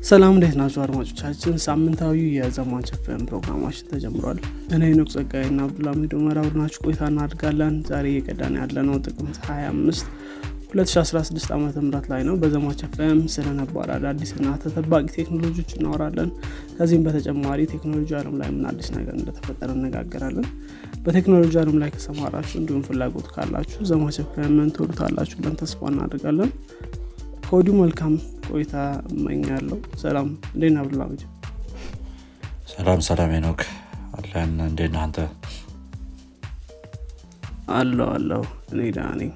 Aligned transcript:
ሰላም 0.00 0.34
እንዴት 0.34 0.54
ናቸው 0.58 0.80
አድማጮቻችን? 0.82 1.54
ሳምንታዊ 1.64 2.18
የዘማች 2.36 2.88
ፍም 3.02 3.22
ፕሮግራማችን 3.28 3.88
ተጀምሯል። 3.90 4.38
እኔ 4.74 4.82
ኖቅ 4.98 5.08
ጸጋይ 5.14 5.44
ና 5.56 5.66
አብዱልሚድ 5.66 6.12
ኡመር 6.18 6.38
አብረናችሁ 6.42 6.80
ቆይታ 6.86 7.02
እናድርጋለን 7.10 7.74
ዛሬ 7.90 8.06
እየቀዳን 8.12 8.54
ያለነው 8.60 8.96
ጥቅምት 9.06 9.38
25 9.44 10.06
2016 10.72 11.52
ዓ 11.52 11.58
ም 11.58 11.90
ላይ 12.10 12.22
ነው። 12.28 12.34
በዘማች 12.42 12.80
ፍም 12.94 13.20
ስለነባር 13.34 13.90
አዳዲስና 13.94 14.54
ተጠባቂ 14.64 15.04
ቴክኖሎጂዎች 15.16 15.72
እናወራለን። 15.78 16.30
ከዚህም 16.76 17.04
በተጨማሪ 17.06 17.60
ቴክኖሎጂ 17.74 18.10
አለም 18.20 18.36
ላይ 18.40 18.50
ምን 18.54 18.64
አዲስ 18.70 18.90
ነገር 18.96 19.14
እንደተፈጠረ 19.20 19.70
እነጋገራለን 19.78 20.48
በቴክኖሎጂ 21.04 21.54
አለም 21.62 21.78
ላይ 21.82 21.92
ከሰማራችሁ 21.96 22.56
እንዲሁም 22.60 22.84
ፍላጎት 22.88 23.28
ካላችሁ 23.34 23.82
ዘማች 23.90 24.18
ፍምን 24.32 24.70
ትወዱታላችሁ 24.76 25.36
ብለን 25.40 25.58
ተስፋ 25.62 25.90
እናደርጋለን 25.92 26.50
ከወዲሁ 27.50 27.72
መልካም 27.78 28.12
ቆይታ 28.48 28.74
እመኛለሁ። 29.10 29.78
ሰላም 29.98 30.28
ነህ 30.56 30.76
አብዱልሚድ 30.82 31.22
ሰላም 32.72 33.00
ሰላም 33.08 33.32
ኖክ 33.44 33.60
አለን። 34.16 34.52
እንዴት 34.66 34.90
ነህ 34.94 35.00
አንተ? 35.00 35.18
አለሁ 37.70 38.08
አለሁ 38.12 38.42
እኔ 38.72 38.78
ደህና 38.96 39.08
ነኝ። 39.20 39.32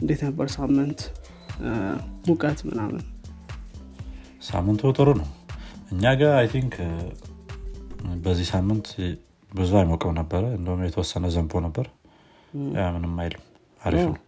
እንዴት 0.00 0.20
ነበር 0.26 0.46
ሳምንት? 0.56 1.00
ሙቀት 2.28 2.60
ምናምን? 2.68 3.02
ሳምንቱ 4.42 4.92
ጥሩ 4.98 5.08
ነው። 5.20 5.28
እኛ 5.90 6.14
ጋር 6.20 6.34
I 6.34 6.48
think 6.54 6.76
በዚህ 8.24 8.48
ሳምንት 8.52 8.86
ብዙ 9.52 9.72
አይሞቅም 9.80 10.14
ነበረ። 10.20 10.44
እንደውም 10.58 10.86
የተወሰነ 10.86 11.26
ዘንቦ 11.28 11.62
ነበር። 11.66 11.88
ምንም 12.94 13.16
አይልም። 13.18 13.44
አሪፍ 13.80 14.04
ነው። 14.08 14.22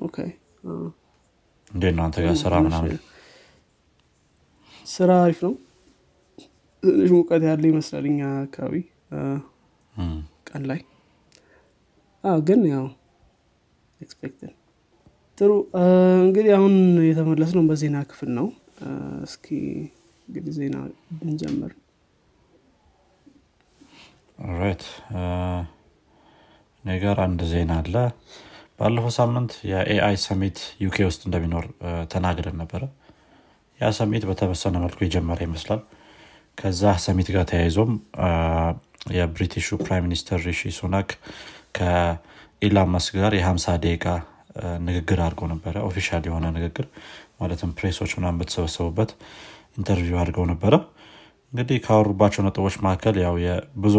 okay 0.00 0.16
እንዴት 1.72 1.94
ነው 1.96 2.04
አንተ 2.06 2.16
ጋር 2.24 2.34
ስራ 2.42 2.54
ምናምን? 2.64 2.96
ስራ 4.86 5.10
አሪፍ 5.24 5.38
ነው። 5.46 5.52
ትንሽ 6.82 7.10
ሙቀት 7.16 7.42
ያለ 7.48 7.64
ይመስላል 7.70 8.06
እኛ 8.10 8.20
አካባቢ። 8.42 8.74
ቀን 10.46 10.62
ላይ። 10.70 10.80
ግን 12.44 12.60
ያው 12.72 12.84
expect 14.00 14.39
ን 14.39 14.52
ጥሩ። 15.38 15.50
እንግዲህ 16.24 16.52
አሁን 16.56 16.74
የተመለስ 17.08 17.52
ነው 17.58 17.64
በዜና 17.70 17.98
ክፍል 18.10 18.30
ነው። 18.38 18.46
እስኪ 19.26 19.46
እንግዲህ 20.28 20.52
ዜና 20.58 20.76
ብንጀምር። 21.18 21.72
right 24.54 24.84
እኔ 26.84 26.94
ጋር 27.02 27.18
አንድ 27.24 27.40
ዜና 27.50 27.72
አለ 27.80 27.96
ባለፈው 28.78 29.12
ሳምንት 29.16 29.52
የ 29.70 30.16
AI 30.24 30.33
summit 30.33 30.58
ዩኬ 30.84 30.96
ውስጥ 31.08 31.20
እንደሚኖር 31.26 31.64
ተናግረን 32.12 32.56
ነበረ። 32.62 32.82
ያ 33.80 33.90
summit 33.98 34.24
በተወሰነ 34.28 34.74
መልኩ 34.84 34.98
የጀመረ 35.04 35.38
ይመስላል። 35.46 35.80
ከዛ 36.58 36.92
summit 37.04 37.28
ጋር 37.34 37.44
ተያይዞም 37.50 37.92
የ 39.16 39.30
British 39.30 39.78
ኡ 39.82 39.88
prime 39.88 40.04
minister 40.06 40.40
ሪሺ 40.48 40.72
ሱናክ 40.78 41.10
ከኢላን 41.78 42.90
መስክ 42.94 43.14
ጋር 43.18 43.32
የ50 43.38 43.76
ደቂቃ 43.84 44.06
ንግግር 44.86 45.18
አድርገው 45.24 45.48
ነበረ። 45.54 45.74
official 45.88 46.24
የሆነ 46.28 46.46
ንግግር 46.56 46.86
ማለትም 47.40 47.70
ፕሬሶች 47.78 48.10
ምናምን 48.18 48.40
በተሰበሰቡበት 48.40 49.10
interview 49.78 50.18
አድርገው 50.22 50.46
ነበረ። 50.52 50.74
እንግዲህ 51.52 51.78
ካወሩባቸው 51.86 52.42
ነጥቦች 52.46 52.76
መካከል 52.84 53.16
ያው 53.24 53.34
የብዙ 53.44 53.96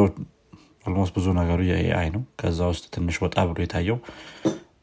almost 0.86 1.14
ብዙ 1.18 1.28
ነገሩ 1.40 1.60
የ 1.68 1.88
AI 1.88 2.08
ነው። 2.16 2.24
ከዛ 2.40 2.60
ውስጥ 2.72 2.86
ትንሽ 2.96 3.18
ወጣ 3.24 3.36
ብሎ 3.50 3.60
የታየው 3.64 3.98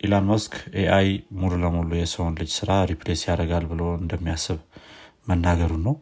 ኢላን 0.00 0.24
መስክ 0.28 0.52
AI 0.80 1.08
ሙሉ 1.40 1.52
ለሙሉ 1.62 1.90
የሰውን 1.98 2.34
ልጅ 2.40 2.50
ስራ 2.58 2.70
replace 2.90 3.22
ያደርጋል 3.28 3.64
ብሎ 3.72 3.82
እንደሚያስብ 4.00 4.58
መናገሩን 5.28 5.82
ነው። 5.86 5.94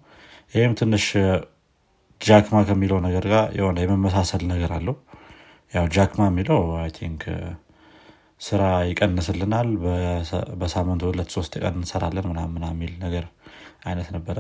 ይህም 0.53 0.75
ትንሽ 0.81 1.07
ጃክ 2.21 2.45
ማ 2.45 2.59
ከሚለው 2.69 2.99
ነገር 3.07 3.25
ጋር 3.33 3.47
የሆነ 3.59 3.79
የመመሳሰል 3.85 4.43
ነገር 4.53 4.71
አለው። 4.77 4.97
ያው 5.73 5.87
ጃክ 5.95 6.12
ማ 6.12 6.23
የሚለው 6.31 6.61
I 6.79 6.91
think 6.99 7.23
ስራ 8.41 8.63
ይቀንስልናል 8.91 9.69
በሳምንት 10.61 11.03
ሁለት 11.09 11.31
ሶስት 11.37 11.55
ቀን 11.63 11.75
እንሰራለን 11.81 12.27
ምናምን 12.31 12.65
የሚል 12.69 12.93
ነገር 13.05 13.25
አይነት 13.85 14.09
ነበረ። 14.17 14.37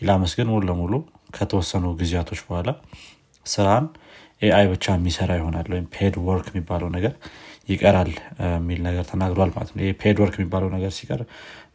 ኢላን 0.00 0.14
መስክ 0.14 0.32
ግን 0.38 0.48
ሙሉ 0.52 0.62
ለሙሉ 0.70 0.94
ከተወሰኑ 1.36 1.84
ጊዜያቶች 2.00 2.40
በኋላ 2.46 2.70
ስራን 3.46 3.86
AI 4.42 4.66
ብቻ 4.72 4.84
የሚሰራ 4.96 5.30
ይሆናል 5.38 5.66
ወይም 5.72 5.86
paid 5.94 6.14
work 6.26 6.46
የሚባለው 6.50 6.88
ነገር 6.96 7.12
ይቀራል 7.68 8.10
የሚል 8.48 8.80
ነገር 8.86 9.04
ተናግሯል 9.10 9.50
ማለት 9.54 9.70
ነው። 9.72 9.84
paid 10.00 10.16
work 10.22 10.34
የሚባለው 10.38 10.70
ነገር 10.74 10.92
ሲቀር 10.96 11.20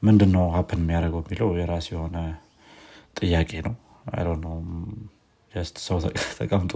ምንድን 0.03 0.31
ነው 0.35 0.45
happen 0.55 0.81
የሚያደርገው 0.83 1.22
የሚለው 1.23 1.50
የራሱ 1.59 1.88
የሆነ 1.95 2.17
ጥያቄ 3.19 3.51
ነው። 3.67 3.75
I 4.11 4.23
don't 4.27 4.44
know 4.45 4.50
just 5.53 5.75
ሰው 5.85 5.97
ተቀ- 6.03 6.25
ተቀምጦ 6.38 6.73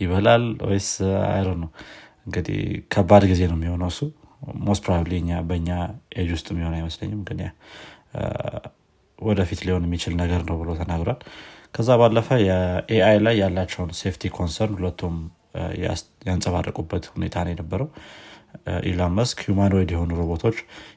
ይበላል 0.00 0.44
ወይስ 0.66 0.88
I 1.28 1.40
don't 1.46 1.60
know 1.62 1.68
እንግዲህ 2.26 2.58
ከባድ 2.92 3.22
ጊዜ 3.30 3.42
ነው 3.50 3.56
የሚሆነው 3.58 3.90
እሱ። 3.92 4.00
most 4.64 4.82
probably 4.84 5.12
እኛ 5.20 5.32
በእኛ 5.48 5.68
ኤጅ 6.18 6.30
ውስጥ 6.34 6.46
የሚሆን 6.52 6.74
አይመስለኝም 6.78 7.20
ግን 7.28 7.40
ወደፊት 9.18 9.60
ሊሆን 9.66 9.84
የሚችል 9.86 10.14
ነገር 10.20 10.40
ነው 10.48 10.56
ብሎ 10.60 10.70
ተናግሯል። 10.80 11.18
ከዛ 11.74 11.90
ባለፈ 12.00 12.28
የ 12.42 12.80
AI 12.80 13.18
ላይ 13.24 13.34
ያላቸውን 13.42 13.90
safety 13.98 14.30
concern 14.34 14.74
ሁለቱም 14.78 15.14
ያንጸባረቁበት 16.28 17.04
ሁኔታ 17.12 17.36
ነው 17.44 17.52
የነበረው 17.52 17.88
ኢላን 18.86 19.12
መስክ 19.18 19.38
humanoid 19.48 19.90
የሆኑ 19.94 20.10
ሮቦቶች 20.20 20.56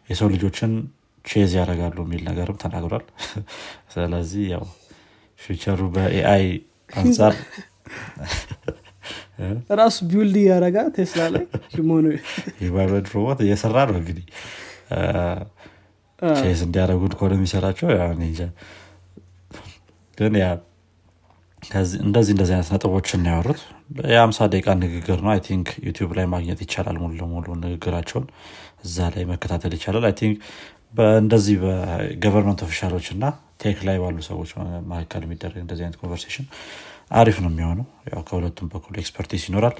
የሰው 0.09 0.29
ልጆችን 0.33 0.71
chase 1.25 1.51
ያደርጋሉ 1.59 1.97
የሚል 2.05 2.21
ነገርም 2.29 2.57
ተናግሯል። 2.63 3.05
ስለዚህ 3.93 4.43
ያው 4.53 4.65
future 5.39 5.81
ኡ 5.95 6.12
በ 6.12 6.28
AI 6.28 6.45
አንጻር 6.93 7.33
ራሱ 9.79 9.97
ቢውልድ 10.09 10.35
እያረጋ 10.41 10.77
ቴስላ 10.95 11.23
ላይ 11.33 11.43
የባይበድ 12.63 13.07
ሮቦት 13.15 13.39
እየሰራ 13.45 13.77
ነው 13.89 13.97
እንግዲህ። 14.01 14.25
ቼዝ 16.37 16.59
እንዲያደረጉ 16.65 17.03
ከሆነ 17.13 17.33
የሚሰራቸው 17.37 17.87
ግን 20.17 20.33
እንደዚህ 22.01 22.33
እንደዚህ 22.33 22.53
አይነት 22.55 22.69
ነጥቦችን 22.73 23.27
ያወሩት 23.29 23.61
የአምሳ 24.09 24.47
ደቂቃ 24.51 24.67
ንግግር 24.81 25.19
ነው። 25.23 25.31
አይ 25.33 25.41
ቲንክ 25.47 25.67
ዩቲዩብ 25.87 26.11
ላይ 26.17 26.25
ማግኘት 26.33 26.59
ይቻላል 26.65 26.97
ሙሉ 27.01 27.11
ለሙሉ 27.19 27.45
ንግግራቸውን 27.63 28.25
እዛ 28.85 29.07
ላይ 29.13 29.23
መከታተል 29.31 29.73
ይቻላል። 29.77 30.05
አይ 30.09 30.15
ቲንክ 30.19 30.37
በእንደዚህ 30.93 31.55
በገቨርንመንት 31.63 32.61
ኦፊሻሎች 32.65 33.07
እና 33.15 33.23
tech 33.61 33.79
ላይ 33.87 33.97
ባሉ 34.03 34.17
ሰዎች 34.29 34.49
መካከል 34.91 35.21
የሚደረግ 35.25 35.59
እንደዚህ 35.63 35.83
አይነት 35.85 35.97
conversation 36.01 36.45
አሪፍ 37.11 37.37
ነው 37.43 37.49
የሚሆነው። 37.51 37.85
ያው 38.11 38.21
ከሁለቱም 38.27 38.69
በኩል 38.73 38.95
expertise 39.01 39.43
ይኖራል። 39.49 39.75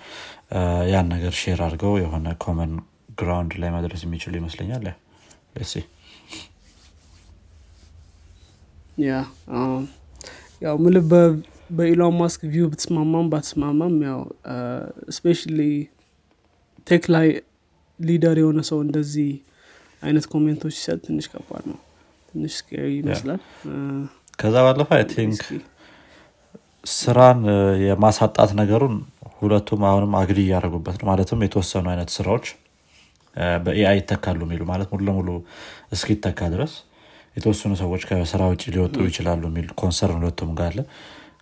ያን 0.91 1.07
ነገር 1.13 1.33
share 1.41 1.61
አድርገው 1.67 1.93
የሆነ 2.01 2.27
common 2.43 2.73
ground 3.19 3.53
ላይ 3.61 3.69
መድረስ 3.75 4.01
የሚችሉ 4.05 4.33
ይመስለኛል። 4.41 4.85
ያ 9.03 9.13
ያው 10.61 10.75
ምል 10.83 10.97
በኢሎን 11.69 12.15
ማስክ 12.19 12.41
view 12.53 12.65
ብትስማማም 12.71 13.27
ባትስማማም 13.31 13.95
ያው 14.07 14.19
specially 15.17 15.59
tech 16.87 17.05
ላይ 17.15 17.27
leader 17.99 18.37
የሆነ 18.41 18.61
ሰው 18.69 18.79
እንደዚህ 18.85 19.29
አይነት 20.01 20.25
comment 20.31 20.58
ኦች 20.58 20.73
ሲሰጥ 20.77 20.99
ትንሽ 21.05 21.25
ከባድ 21.31 21.63
ነው። 21.71 21.79
ትንሽ 22.33 22.53
scary 22.59 22.89
ይመስላል። 22.97 23.39
ከዛ 24.39 24.55
ባለፈ 24.65 24.89
I 24.97 25.03
think 25.13 25.41
ስራን 26.95 27.39
የማሳጣት 27.85 28.51
ነገሩን 28.59 28.95
ሁለቱም 29.39 29.81
አሁንም 29.89 30.13
agree 30.19 30.37
እያደረጉበት 30.45 30.97
ነው። 30.99 31.07
ማለትም 31.11 31.39
የተወሰኑ 31.45 31.85
አይነት 31.93 32.09
ስራዎች 32.17 32.45
በ 33.63 33.80
AI 33.80 33.97
ይተካሉ 33.99 34.39
የሚሉ 34.45 34.63
ማለት 34.69 34.87
ሙሉ 34.91 35.01
ለሙሉ 35.07 35.29
እስኪተካ 35.95 36.49
ድረስ 36.53 36.73
የተወሰኑ 37.35 37.73
ሰዎች 37.81 38.03
ከስራ 38.09 38.41
ውጭ 38.51 38.63
ሊወጡ 38.73 38.97
ይችላሉ 39.09 39.41
የሚል 39.49 39.67
concern 39.81 40.17
ሁለቱም 40.19 40.51
ጋር 40.59 40.67
አለ 40.69 40.79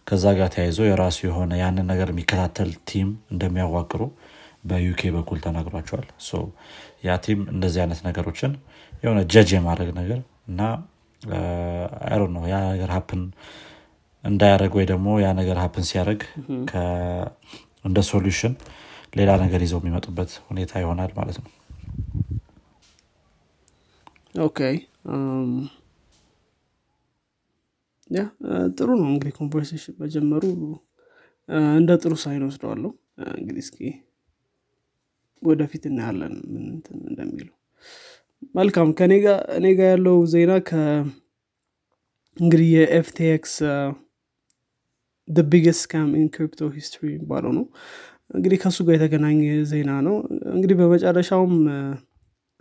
ከዛ 0.07 0.23
ጋር 0.37 0.47
ተያይዞ 0.53 0.79
የራሱ 0.87 1.17
የሆነ 1.27 1.51
ያንን 1.61 1.85
ነገር 1.91 2.07
የሚከታተል 2.11 2.71
team 2.89 3.09
እንደሚያዋቅሩ 3.33 4.01
በዩኬ 4.69 5.01
በኩል 5.15 5.37
ተናግሯቸዋል። 5.45 6.07
ያ 7.05 7.15
team 7.25 7.39
እንደዚህ 7.53 7.79
አይነት 7.83 8.01
ነገሮችን 8.07 8.51
የሆነ 9.03 9.19
ጀጅ 9.33 9.49
የማድረግ 9.55 9.89
ነገር 9.99 10.19
እና 10.49 10.61
አይ 12.07 12.17
ነው 12.35 12.43
ያ 12.51 12.57
ነገር 12.69 12.89
happen 12.95 13.21
እንዳያደረግ 14.23 14.73
ወይ 14.77 14.85
ደግሞ 14.91 15.07
ያ 15.23 15.29
ነገር 15.39 15.57
happen 15.63 15.85
ሲያደረግ 15.89 16.21
እንደ 17.87 17.99
solution 18.09 18.53
ሌላ 19.17 19.31
ነገር 19.43 19.61
ይዘው 19.65 19.79
የሚመጡበት 19.81 20.31
ሁኔታ 20.47 20.71
ይሆናል 20.83 21.11
ማለት 21.17 21.37
ነው። 21.41 21.49
okay 24.43 24.59
ያ 28.13 28.23
ጥሩ 28.75 28.89
ነው። 28.99 29.07
እንግዲህ 29.11 29.33
conversation 29.37 29.95
መጀመሩ 29.99 30.43
እንደ 31.73 31.91
ጥሩ 32.01 32.13
sign 32.23 32.43
ወስደዋለሁ። 32.47 32.91
እንግዲህ 33.35 33.63
እስኪ 33.65 33.79
ወደፊት 35.41 35.83
እናያለን 35.89 36.35
ምን 36.51 36.65
እንትን 36.73 36.99
መልካም 38.55 38.89
ከኔ 38.97 39.13
እኔ 39.57 39.65
ጋር 39.77 39.89
ያለው 39.91 40.17
ዜና 40.33 40.53
ከ 40.61 40.79
እንግዲህ 42.37 42.67
የ 42.75 43.07
FTX 43.07 43.55
biggest 45.47 45.81
scam 45.83 46.09
in 46.17 46.27
crypto 46.33 46.69
history 46.75 47.03
የሚባለው 47.11 47.51
ነው። 47.57 47.65
እንግዲህ 48.29 48.57
ከእሱ 48.61 48.79
ጋር 48.87 48.95
የተገናኘ 48.97 49.41
ዜና 49.71 49.91
ነው። 50.07 50.15
እንግዲህ 50.53 50.75
በመጨረሻውም 50.79 51.53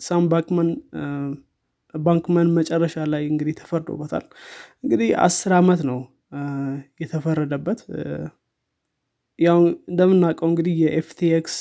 ሳም 0.00 0.25
ባክመን 0.28 0.69
ባንክመን 1.94 2.48
መጨረሻ 2.56 3.04
ላይ 3.12 3.22
እንግዲህ 3.30 3.54
ተፈርዶበታል። 3.58 4.24
እንግዲህ 4.84 5.08
አስር 5.24 5.52
አመት 5.58 5.82
ነው 5.90 6.00
የተፈረደበት። 7.00 7.80
ያው 9.38 9.58
እንደምናውቀው 9.90 10.48
እንግዲህ 10.50 10.74
የ 10.82 11.11
FTX 11.11 11.54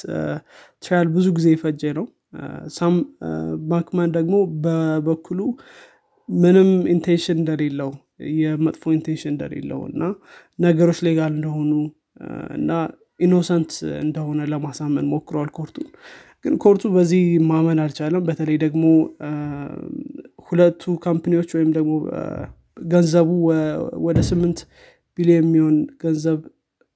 trial 0.83 1.07
ብዙ 1.13 1.27
ጊዜ 1.37 1.47
የፈጀ 1.53 1.83
ነው። 1.99 2.05
ሳም 2.75 2.95
ባንክመን 3.69 4.09
ደግሞ 4.17 4.35
በበኩሉ 4.63 5.39
ምንም 6.29 6.69
intention 6.93 7.37
እንደሌለው 7.41 7.89
የመጥፎ 8.39 8.83
intention 8.93 9.31
እንደሌለው 9.33 9.79
እና 9.89 10.01
ነገሮች 10.59 10.99
legal 11.07 11.31
እንደሆኑ 11.37 11.71
እና 12.57 12.71
innocent 13.19 13.71
እንደሆነ 14.03 14.41
ለማሳመን 14.51 15.07
ሞክረዋል 15.11 15.49
court 15.57 15.72
ኡን። 15.72 15.87
ግን 16.45 16.53
court 16.57 16.76
ኡ 16.76 16.83
በዚህ 16.93 17.23
ማመን 17.49 17.79
አልቻለም። 17.83 18.23
በተለይ 18.27 18.57
ደግሞ 18.63 18.83
ሁለቱ 20.51 20.93
company 21.03 21.32
ዎች 21.32 21.49
ወይም 21.57 21.69
ደግሞ 21.77 21.91
ገንዘቡ 22.91 23.29
ወደ 24.05 24.19
ስምንት 24.29 24.59
ቢሊዮን 25.17 25.45
የሚሆን 25.45 25.75
ገንዘብ 26.03 26.39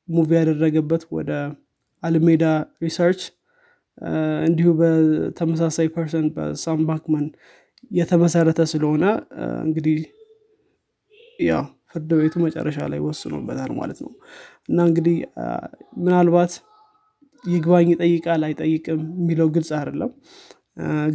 move 0.09 0.29
ያደረገበት 0.39 1.03
ወደ 1.17 1.31
Alameda 2.03 2.43
Research 2.83 3.21
እንዲሁ 4.47 4.69
በተመሳሳይ 4.79 5.87
person 5.93 6.25
በሳም 6.35 6.81
ባክመን 6.87 7.25
የተመሰረተ 7.91 8.61
ስለሆነ 8.71 9.03
እንግዲህ 9.63 9.97
ያው 11.47 11.63
ፍርድ 11.91 12.11
ቤቱ 12.19 12.35
መጨረሻ 12.45 12.77
ላይ 12.91 12.99
ወስኖበታል 13.05 13.71
ማለት 13.79 13.99
ነው። 14.05 14.11
እና 14.69 14.77
እንግዲህ 14.89 15.17
ምናልባት 16.03 16.53
ይግባኝ 17.43 17.87
ይጠይቃል 17.93 18.43
አይጠይቅም 18.47 19.01
የሚለው 19.15 19.47
ግልጽ 19.55 19.71
አይደለም 19.79 20.11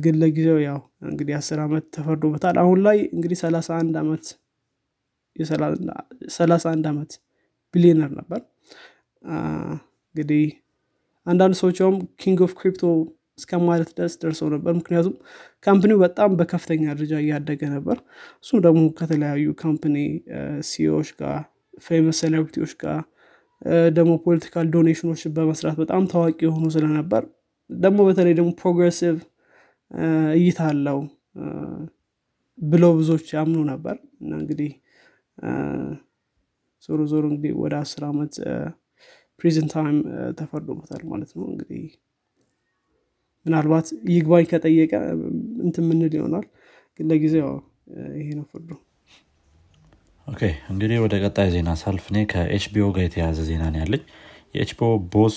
ግን 0.03 0.15
ለጊዜው 0.21 0.59
ያው 0.65 0.79
እንግዲህ 1.09 1.35
አስር 1.39 1.59
ዓመት 1.65 1.85
ተፈርዶበታል። 1.97 2.57
አሁን 2.63 2.79
ላይ 2.87 2.99
እንግዲህ 3.15 3.39
ሰላሳ 3.43 3.69
አንድ 3.81 3.97
ዓመት 4.03 4.25
ሰላሳ 6.37 6.65
አንድ 6.73 6.87
ዓመት 6.91 7.13
ቢሊዮነር 7.75 8.11
ነበር። 8.21 8.41
እንግዲህ 10.15 10.45
አንዳንድ 11.27 11.55
ሰዎችም 11.61 11.97
king 12.23 12.39
of 12.47 12.53
crypto 12.59 12.83
እስከ 13.39 13.59
ማለት 13.67 13.91
ደርሰው 14.23 14.49
ነበር። 14.55 14.73
ምክንያቱም 14.79 15.15
company 15.67 15.92
ው 15.92 15.99
በጣም 16.05 16.31
በከፍተኛ 16.39 16.83
ደረጃ 16.93 17.15
እያደገ 17.23 17.63
ነበር። 17.77 17.99
እሱም 18.45 18.61
ደግሞ 18.67 18.81
ከተለያዩ 18.99 19.47
company 19.63 19.97
ዎች 20.71 21.11
ጋር 21.21 21.39
famous 21.87 22.19
celebrity 22.23 22.58
ዎች 22.58 22.73
ጋር 22.83 22.99
ደግሞ 23.97 24.13
political 24.25 24.67
donation 24.75 25.07
ኦች 25.07 25.23
በመስራት 25.37 25.77
በጣም 25.83 26.03
ታዋቂ 26.13 26.39
የሆኑ 26.47 26.67
ስለነበር 26.77 27.23
ደግሞ 27.71 27.99
በተለይ 28.09 28.35
ደግሞ 28.39 28.51
progressive 28.61 29.17
እይታ 30.37 30.61
አለው 30.73 30.99
ብለው 32.59 32.93
ብዙዎች 32.99 33.29
ያምኑ 33.37 33.59
ነበር። 33.71 33.97
እና 34.21 34.33
እንግዲህ 34.41 34.71
ዞሮ 36.85 37.01
ዞሮ 37.13 37.25
እንግዲህ 37.31 37.53
ወደ 37.63 37.75
አስር 37.83 38.03
ዓመት 38.09 38.35
prison 39.41 39.67
time 39.73 39.97
ተፈርዶበታል 40.39 41.03
ማለት 41.11 41.31
ነው። 41.37 41.45
እንግዲህ 41.53 41.83
ምናልባት 43.47 43.87
ይግባኝ 44.11 44.45
ከጠየቀ 44.51 44.93
እንት 45.65 45.77
ምንል 45.87 46.15
ይሆናል። 46.19 46.47
ግን 46.99 47.07
ለጊዜው 47.11 47.49
ይሄ 48.19 48.29
ነው 48.39 48.47
ፍርዱ። 48.51 48.71
okay 50.27 50.43
እንግዲህ 50.73 50.99
ወደ 51.05 51.15
ቀጣይ 51.25 51.49
ዜና 51.55 51.71
ሳልፍ 51.81 52.05
እኔ 52.11 52.19
ከ 52.33 52.55
HBO 52.55 52.89
ጋር 52.97 53.05
የተያዘ 53.07 53.39
ዜና 53.49 53.63
ነው 53.73 53.81
ያለኝ 53.83 54.03
የ 54.55 54.69
HBO 54.69 54.91
boss 55.13 55.37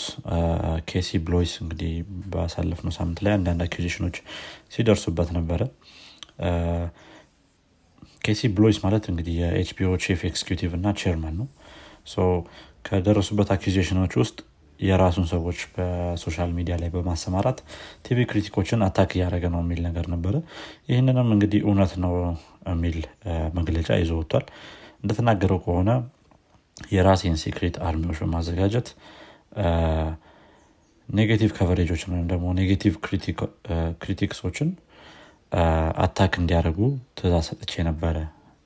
ኬሲ 0.90 1.20
ብሎይስ 1.26 1.54
እንግዲህ 1.64 1.92
ባሳለፍነው 2.32 2.94
ሳምንት 2.98 3.20
ላይ 3.26 3.34
አንዳንድ 3.38 3.62
አኪዚሽኖች 3.66 4.16
ሲደርሱበት 4.74 5.30
ነበረ። 5.38 5.62
ኬሲ 8.24 8.42
ብሎይስ 8.58 8.78
ማለት 8.86 9.06
እንግዲህ 9.12 9.36
የ 9.42 9.62
HBO 9.62 9.92
chief 10.04 10.22
executive 10.30 10.72
እና 10.80 10.94
chairman 11.00 11.36
ነው። 11.42 11.48
ከደረሱበት 12.86 13.50
አኪዜሽኖች 13.56 14.14
ውስጥ 14.22 14.38
የራሱን 14.80 15.26
ሰዎች 15.32 15.60
በ 15.76 15.94
social 15.94 16.50
media 16.56 16.76
ላይ 16.82 16.90
በማሰማራት 16.94 17.60
TV 18.06 18.20
critic 18.30 18.57
ኦችን 18.57 18.84
attack 18.88 19.12
እያደረገ 19.16 19.46
ነው 19.54 19.62
የሚል 19.64 19.80
ነገር 19.88 20.06
ነበረ። 20.14 20.36
ይህንንም 20.90 21.30
እንግዲህ 21.36 21.62
እውነት 21.68 21.94
ነው 22.04 22.14
የሚል 22.68 22.98
መግለጫ 23.60 23.90
ይዞ 24.02 24.12
ወጥቷል። 24.20 24.46
እንደተናገረው 25.04 25.60
ከሆነ 25.66 25.90
የራሴን 26.78 27.36
secret 27.42 27.76
army 27.88 28.04
ዎች 28.04 28.20
በማዘጋጀት 28.24 28.88
negative 31.10 31.52
coverage 31.58 31.90
ኦችን 31.90 32.14
ወይም 32.14 32.28
ደግሞ 32.32 32.46
negative 32.60 32.94
critics 34.02 34.38
ኦችን 34.38 34.70
attack 36.04 36.34
እንዲያደርጉ 36.42 36.80
ትእዛዝ 37.18 37.48
ሰጥቼ 37.50 37.84
ነበረ 37.90 38.16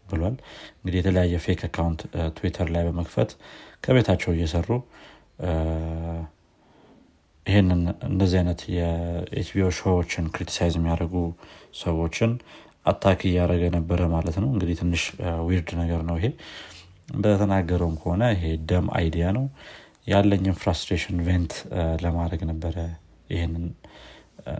ብሏል። 0.05 0.35
እንግዲህ 0.77 0.97
የተለያየ 0.99 1.39
fake 1.45 1.61
account 1.67 2.01
ትዊተር 2.37 2.67
ላይ 2.75 2.83
በመክፈት 2.87 3.31
ከቤታቸው 3.83 4.31
እየሰሩ 4.35 4.69
ይህንን 7.45 7.81
እንደዚህ 8.09 8.37
አይነት 8.39 8.61
የ 8.75 9.12
HBO 9.12 9.67
show 9.77 9.96
ዎችን 9.96 10.25
criticize 10.35 10.73
የሚያደርጉ 10.77 11.15
ሰዎችን 11.81 12.31
attack 12.85 13.21
እያደረገ 13.29 13.63
ነበረ 13.77 14.01
ማለት 14.15 14.35
ነው። 14.41 14.49
እንግዲህ 14.53 14.75
ትንሽ 14.81 15.03
weird 15.47 15.69
ነገር 15.81 16.01
ነው 16.09 16.17
ይሄ 16.19 16.27
እንደተናገረውም 17.07 17.95
ከሆነ 18.01 18.23
ይሄ 18.33 18.43
dumb 18.69 18.87
idea 18.97 19.27
ነው። 19.37 19.45
ያለኝን 20.07 20.55
frustration 20.61 21.17
vent 21.27 21.53
ለማድረግ 22.03 22.41
ነበረ 22.51 22.75
ይህንን 23.29 23.65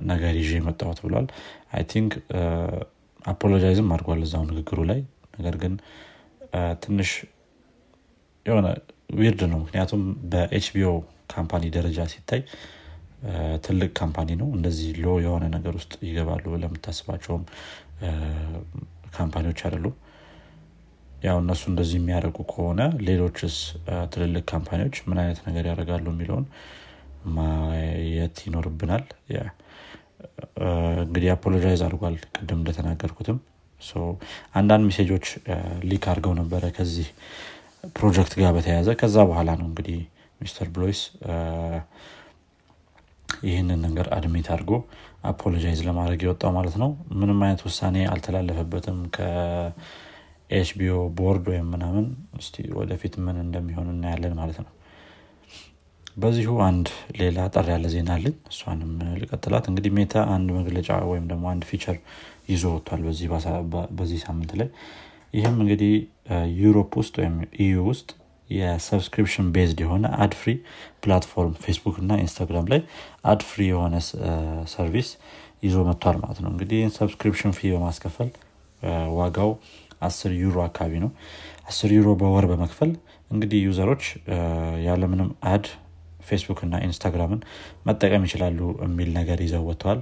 ነገር 0.06 0.34
ይዤ 0.40 0.52
የመጣሁት 0.58 1.00
ብሏል። 1.06 1.28
I 1.74 1.84
think 1.92 2.14
apologize 3.26 3.80
ም 3.80 3.92
አድርጓል 3.94 4.22
እዛው 4.26 4.44
ንግግሩ 4.50 4.80
ላይ። 4.90 5.00
ነገር 5.38 5.56
ግን 5.62 5.74
ትንሽ 6.84 7.12
የሆነ 8.46 8.68
weird 9.18 9.42
ነው። 9.52 9.60
ምክንያቱም 9.64 10.02
በ 10.32 10.56
HBO 10.56 10.92
company 11.34 11.64
ደረጃ 11.76 12.00
ሲታይ 12.12 12.42
ትልቅ 13.66 13.90
company 14.00 14.30
ነው። 14.42 14.50
እንደዚህ 14.58 14.90
low 15.04 15.16
የሆነ 15.24 15.46
ነገር 15.56 15.74
ውስጥ 15.80 15.94
ይገባሉ 16.08 16.46
ለምታስባቸውም 16.64 17.44
company 19.18 19.46
ዎች 19.46 19.62
አይደሉም 19.66 19.96
ያው 21.22 21.38
እነሱ 21.42 21.62
እንደዚህ 21.72 21.98
የሚያደርጉ 22.00 22.38
ከሆነ 22.52 22.82
ሌሎችስ 23.08 23.56
ትልልቅ 24.14 24.44
company 24.52 24.80
ዎች 24.80 24.96
ምን 25.08 25.20
አይነት 25.22 25.40
ነገር 25.48 25.64
ያደርጋሉ 25.70 26.06
የሚለውን 26.14 26.46
ማየት 27.38 28.38
ይኖርብናል። 28.46 29.04
እንግዲህ 31.04 31.30
apologize 31.34 31.82
አድርጓል 31.88 32.16
ቅድም 32.36 32.60
እንደተናገርኩትም። 32.62 33.38
አንዳንድ 34.56 34.84
message 34.90 35.26
ኦች 35.90 35.98
leak 35.98 36.06
አድርገው 36.12 36.34
ነበረ 36.40 36.64
ከዚህ 36.78 37.08
ፕሮጀክት 37.96 38.34
ጋር 38.40 38.52
በተያያዘ። 38.56 38.90
ከዛ 39.02 39.18
በኋላ 39.30 39.50
ነው 39.60 39.68
እንግዲህ 39.70 40.00
ሚስተር 40.42 40.68
ብሎይስ 40.76 41.02
ይህንን 43.44 43.80
ነገር 43.86 44.08
admit 44.18 44.48
አድርጎ 44.54 44.72
apologize 45.30 45.80
ለማድረግ 45.88 46.20
የወጣው 46.26 46.52
ማለት 46.58 46.76
ነው። 46.82 46.90
ምንም 47.20 47.40
አይነት 47.46 47.62
ውሳኔ 47.68 47.98
አልተላለፈበትም 48.12 49.00
ከ 50.50 50.68
HBO 50.68 50.96
board 51.18 51.46
ወይም 51.52 51.68
ምናምን 51.74 52.06
እስቲ 52.40 52.66
ወደፊት 52.78 53.14
ምን 53.26 53.38
እንደሚሆን 53.44 53.88
እናያለን 53.94 54.34
ማለት 54.40 54.58
ነው። 54.62 54.72
በዚሁ 56.18 56.52
አንድ 56.68 56.88
ሌላ 57.20 57.40
ጠር 57.54 57.68
ያለ 57.74 57.88
ዜና 57.94 58.10
አለኝ። 58.16 58.36
እሷንም 58.52 58.92
ልቀጥላት። 59.20 59.66
እንግዲህ 59.72 59.92
ሜታ 59.98 60.24
አንድ 60.36 60.48
መግለጫ 60.58 60.90
ወይም 61.12 61.26
ደግሞ 61.32 61.46
አንድ 61.52 61.64
feature 61.70 61.98
ይዞ 62.50 62.64
ወጥቷል 62.76 63.02
በዚህ 63.98 64.20
ሳምንት 64.26 64.54
ላይ። 64.62 64.70
ይህም 65.34 65.58
እንግዲህ 65.64 65.94
Europe 66.62 66.92
ውስጥ 67.02 67.16
ወይም 67.22 67.36
EU 67.64 67.78
ውስጥ 67.90 68.10
የ 68.50 68.64
subscription 68.64 69.48
based 69.56 69.80
የሆነ 69.84 70.06
ad 70.24 70.34
free 70.40 70.52
platform 71.04 71.56
ፌስቡክ 71.64 71.96
እና 72.04 72.12
ኢንስታግራም 72.24 72.68
ላይ 72.74 72.82
ad 73.32 73.42
free 73.48 73.62
የሆነ 73.72 73.96
service 74.74 75.10
ይዞ 75.64 75.76
መጥቷል 75.88 76.18
ማለት 76.24 76.40
ነው። 76.44 76.50
እንግዲህ 76.54 76.80
subscription 76.98 77.54
fee 77.58 77.72
በማስከፈል 77.74 78.30
ዋጋው 79.18 79.52
አስር 80.02 80.32
ዩሮ 80.42 80.58
አካባቢ 80.66 80.94
ነው። 81.04 81.12
አስር 81.70 81.92
ዩሮ 81.96 82.10
በወር 82.22 82.46
በመክፈል 82.52 82.92
እንግዲህ 83.32 83.60
user 83.68 83.86
ኦች 83.86 84.04
ያለምንም 84.88 85.30
ad 85.52 85.66
ፌስቡክ 86.28 86.60
እና 86.66 86.76
ኢንስታግራምን 86.86 87.42
መጠቀም 87.88 88.26
ይችላሉ 88.28 88.60
የሚል 88.86 89.10
ነገር 89.18 89.40
ይዘው 89.46 89.64
ወጥተዋል። 89.70 90.00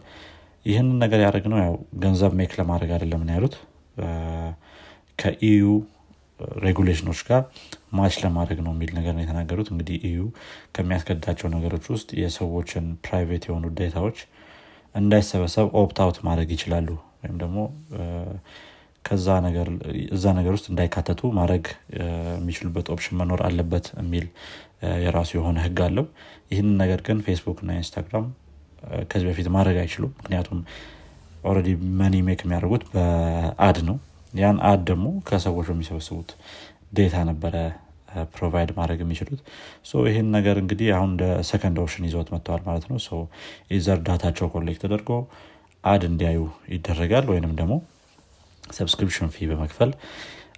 ይህንን 0.66 0.98
ነገር 1.04 1.20
ያደረግነው 1.24 1.60
ያው 1.62 1.74
ገንዘብ 2.04 2.32
make 2.40 2.54
ለማድረግ 2.60 2.92
አይደለም 2.96 3.26
ያሉት። 3.34 3.56
ከ 5.20 5.66
EU 6.64 6.71
regulation 6.71 7.06
ኦች 7.06 7.20
ጋር 7.28 7.42
match 7.98 8.16
ለማድረግ 8.24 8.60
ነው 8.66 8.72
የሚል 8.74 8.92
ነገር 8.98 9.14
ነው 9.16 9.24
የተናገሩት። 9.24 9.70
እንግዲህ 9.74 9.98
EU 10.10 10.22
ከሚያስገዳቸው 10.76 11.48
ነገሮች 11.54 11.86
ውስጥ 11.94 12.10
የሰዎችን 12.22 12.88
private 13.06 13.44
የሆኑ 13.48 13.66
data 13.78 13.98
ዎች 13.98 14.18
እንዳይሰበሰብ 14.96 15.68
opt 15.82 15.98
out 16.04 16.18
ማድረግ 16.28 16.50
ይችላሉ። 16.56 16.90
ወይም 17.22 17.38
ደግሞ 17.44 17.58
ከዛ 19.06 19.28
ነገር 19.46 19.68
እዛ 20.16 20.26
ነገር 20.38 20.54
ውስጥ 20.56 20.68
እንዳይካተቱ 20.72 21.22
ማድረግ 21.38 21.66
የሚችሉበት 22.36 22.88
option 22.94 23.18
መኖር 23.20 23.42
አለበት 23.48 23.86
የሚል 24.00 24.26
የራሱ 25.04 25.32
የሆነ 25.38 25.58
ህግ 25.66 25.80
አለው። 25.86 26.06
ይህንን 26.52 26.76
ነገር 26.84 27.00
ግን 27.08 27.20
ፌስቡክ 27.28 27.60
እና 27.64 27.72
ኢንስታግራም 27.80 28.26
ከዚህ 29.10 29.28
በፊት 29.30 29.48
ማድረግ 29.56 29.78
አይችሉም። 29.84 30.12
ምክንያቱም 30.20 30.60
already 31.44 31.70
money 32.00 32.16
make 32.28 32.42
የሚያደርጉት 32.46 32.84
በ 32.94 33.36
ad 33.36 33.78
ነው። 33.90 33.98
ያን 34.34 34.58
ad 34.70 34.82
ደግሞ 34.90 35.08
ከሰዎች 35.28 35.68
በሚሰበስቡት 35.72 36.30
data 36.98 37.16
ነበረ 37.30 37.56
provide 38.34 38.70
ማድረግ 38.78 39.00
የሚችሉት። 39.04 39.40
ይህን 40.08 40.28
ነገር 40.36 40.56
እንግዲህ 40.62 40.88
አሁን 40.98 41.10
እንደ 41.14 41.26
second 41.50 41.78
option 41.84 42.06
ይዘውት 42.08 42.30
መጥተዋል 42.36 42.62
ማለት 42.68 42.86
ነው። 42.90 42.98
either 43.72 44.00
data 44.08 44.28
ቸው 44.28 44.48
collect 44.54 44.82
ተደርጎ 44.86 45.10
ad 45.84 46.04
እንዲያዩ 46.10 46.40
ይደረጋል 46.74 47.26
ወይንም 47.32 47.52
ደግሞ 47.60 47.74
subscription 48.70 49.30
fee 49.36 49.48
በመክፈል 49.52 49.92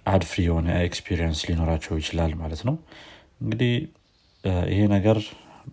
ad 0.08 0.22
free 0.28 0.40
የሆነ 0.46 0.68
experience 0.86 1.40
ሊኖራቸው 1.48 1.94
ይችላል 2.00 2.32
ማለት 2.42 2.60
ነው። 2.68 2.76
እንግዲህ 3.42 3.72
ይሄ 4.70 4.80
ነገር 4.94 5.18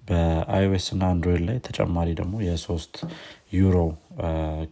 በ 0.07 0.39
iOS 0.39 0.87
እና 0.93 1.03
Android 1.13 1.43
ላይ 1.47 1.57
ተጨማሪ 1.67 2.07
ደግሞ 2.19 2.35
የሶስት 2.45 2.95
ዩሮ 3.57 3.75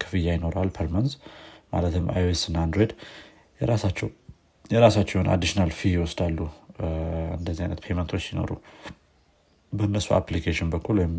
ክፍያ 0.02 0.28
ይኖረዋል 0.36 0.72
per 0.78 0.91
month 0.91 1.14
ማለትም 1.74 2.06
iOS 2.16 2.42
እና 2.50 2.58
Android 2.66 2.92
የራሳቸው 3.60 4.10
የራሳቸው 4.70 5.16
የሆነ 5.18 5.30
additional 5.36 5.72
fee 5.78 5.92
ይወስዳሉ። 5.94 6.38
እንደዚህ 7.38 7.64
አይነት 7.66 7.80
payment 7.86 8.10
ኦች 8.10 8.24
ሲኖሩ 8.28 8.52
በእነሱ 9.74 10.08
application 10.18 10.70
በኩል 10.74 10.96
ወይም 11.02 11.16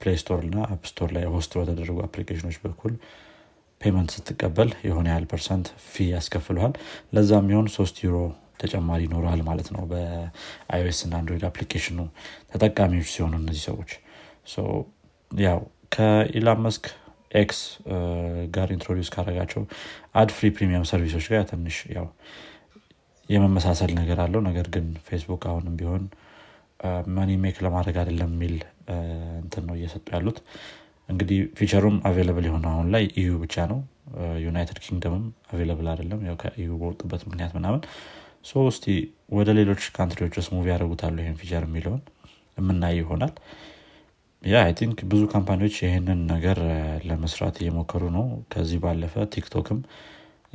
Play 0.00 0.16
Store 0.20 0.40
እና 0.46 0.56
App 0.68 0.82
Store 0.90 1.10
ላይ 1.16 1.24
host 1.34 1.52
በተደረጉ 1.58 1.98
application 2.06 2.43
ኦች 2.43 2.56
በኩል 2.64 2.92
payment 3.80 4.10
ስትቀበል 4.16 4.70
የሆነ 4.86 5.06
ያህል 5.10 5.26
percent 5.30 5.66
fee 5.86 6.06
ያስከፍልሃል። 6.10 6.72
ለዛ 7.14 7.30
የሚሆን 7.40 7.68
ሶስት 7.76 7.96
ዩሮ 8.04 8.16
ተጨማሪ 8.60 9.00
ይኖረሃል 9.06 9.42
ማለት 9.46 9.68
ነው 9.74 9.82
በ 9.90 10.33
iOS 10.33 10.98
እና 11.06 11.14
Android 11.20 11.44
application 11.48 11.90
ኑ 11.90 11.98
ተጠቃሚዎች 12.50 13.08
ሲሆኑ 13.14 13.34
እነዚህ 13.40 13.62
ሰዎች። 13.70 13.92
ያው 15.30 15.60
ከኢላን 15.94 16.60
መስክ 16.66 16.84
X 17.34 17.60
ጋር 18.54 18.68
introduce 18.76 19.08
ካደረጋቸው 19.14 19.62
ad 20.20 20.30
free 20.36 20.48
premium 20.56 20.84
service 20.90 21.13
ኦች 21.13 21.26
ጋር 21.32 21.42
ትንሽ 21.50 21.76
ያው 21.96 22.06
የመመሳሰል 23.28 23.92
ነገር 24.00 24.18
አለው። 24.24 24.42
ነገር 24.48 24.68
ግን 24.74 24.86
ፌስቡክ 25.08 25.42
አሁንም 25.50 25.74
ቢሆን 25.80 26.04
money 27.16 27.30
make 27.42 27.56
ለማድረግ 27.64 27.96
አይደለም 28.02 28.30
የሚል 28.34 28.54
እንትን 29.42 29.64
ነው 29.68 29.74
እየሰጡ 29.78 30.06
ያሉት 30.14 30.38
እንግዲህ 31.10 31.38
feature 31.58 31.82
ሩም 31.82 31.96
available 32.08 32.44
የሆነ 32.48 32.66
አሁን 32.72 32.88
ላይ 32.94 33.04
EU 33.20 33.30
ብቻ 33.42 33.64
ነው። 33.70 33.78
United 34.44 34.78
Kingdom 34.84 35.15
ም 35.15 35.24
available 35.50 35.86
አይደለም። 35.92 36.20
ያው 36.28 36.36
ከ 36.42 36.56
EU 36.56 36.70
በወጡበት 36.80 37.22
ምክንያት 37.26 37.52
ምናምን። 37.58 37.82
so 38.44 38.62
እስቲ 38.70 38.86
ወደ 39.36 39.48
ሌሎች 39.58 39.82
country 39.96 40.20
ዎች 40.20 40.34
ውስጥ 40.40 40.50
move 40.54 40.66
ያደርጉታል 40.72 41.16
ይህን 41.22 41.36
feature 41.40 41.64
የሚለውን 41.66 42.02
የምናይ 42.58 42.94
ይሆናል። 43.00 43.32
yeah 44.42 44.62
I 44.64 44.72
think 44.78 44.98
ብዙ 45.10 45.22
company 45.32 45.59
ዎች 45.59 45.74
ይህንን 45.84 46.20
ነገር 46.32 46.58
ለመስራት 47.08 47.56
እየሞከሩ 47.62 48.04
ነው። 48.16 48.24
ከዚህ 48.52 48.78
ባለፈ 48.84 49.24
ቲክቶክም 49.34 49.80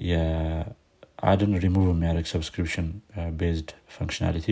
የ 0.09 0.57
ad 0.57 1.05
ን 1.05 1.53
ሪሙቭ 1.63 1.85
የሚያደርግ 1.91 2.27
subscription 2.31 2.87
based 3.39 3.69
functionality 3.95 4.47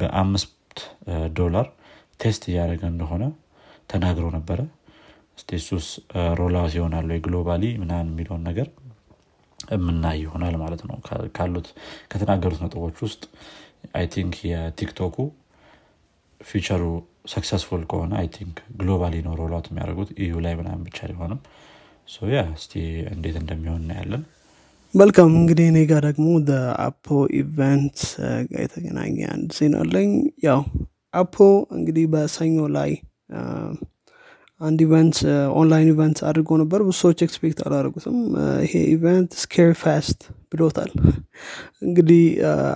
በአምስት 0.00 0.50
ዶላር 1.38 1.66
test 2.20 2.42
እያደረገ 2.50 2.82
እንደሆነ 2.92 3.24
ተናግሮ 3.90 4.26
ነበረ 4.36 4.58
እስቲ 5.40 5.63
እሱስ 5.63 5.86
rollout 6.38 6.74
ይሆናል 6.78 7.08
ወይ 7.14 7.31
globally 7.31 7.64
ምናምን 7.82 8.08
የሚለውን 8.10 8.42
ነገር 8.48 8.68
የምናይ 9.58 10.18
ይሆናል 10.24 10.54
ማለት 10.62 10.82
ነው። 10.88 10.96
ካሉት 11.36 11.68
ከተናገሩት 12.12 12.60
ነጥቦች 12.64 12.98
ውስጥ 13.06 13.22
I 13.98 14.06
think 14.14 14.34
የቲክቶኩ 14.50 15.16
feature 16.40 16.73
ሩ 16.73 16.82
successful 17.26 17.82
ከሆነ 17.90 18.12
I 18.20 18.28
think 18.36 18.58
globally 18.78 19.16
ነው 19.26 19.32
rollout 19.40 19.66
የሚያደርጉት። 19.70 20.10
EU 20.20 20.34
ላይ 20.44 20.54
ምናምን 20.60 20.84
ብቻ 20.88 21.08
ሊሆንም 21.10 21.40
yeah 22.30 22.40
እስቲ 22.54 22.72
እንዴት 23.12 23.36
እንደሚሆን 23.40 23.82
እናያለን። 23.82 24.22
መልካም 24.94 25.28
እንግዲህ 25.40 25.66
እኔ 25.72 25.78
ጋር 25.90 26.00
ደግሞ 26.06 26.28
አፕል 26.86 27.06
event 27.40 27.98
ጋር 28.48 28.60
የተገናኘ 28.64 29.16
አንድ 29.34 29.50
ዜና 29.58 29.76
አለኝ። 29.84 30.10
ያው 30.46 30.60
አፕል 31.14 31.36
እንግዲህ 31.76 32.04
በሰኞ 32.14 32.56
ላይ 32.76 32.90
አንድ 34.60 34.78
event 34.84 35.16
online 35.58 35.88
event 35.92 36.18
አድርጎ 36.28 36.56
ነበር። 36.62 36.80
ብዙ 36.82 36.96
ሰዎች 37.00 37.20
expect 37.26 37.60
አላደረጉትም። 37.64 38.16
ይሄ 38.64 38.72
event 38.94 39.30
scary 39.42 39.70
fast 39.82 40.20
ብሎታል። 40.52 40.90
እንግዲህ 41.86 42.22